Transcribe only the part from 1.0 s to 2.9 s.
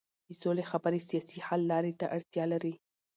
سیاسي حل لارې ته اړتیا لري